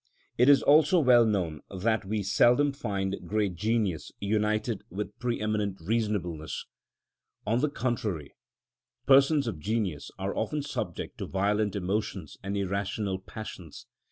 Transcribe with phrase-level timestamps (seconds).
[0.35, 5.77] It is also well known that we seldom find great genius united with pre eminent
[5.79, 6.65] reasonableness;
[7.45, 8.33] on the contrary,
[9.05, 13.85] persons of genius are often subject to violent emotions and irrational passions.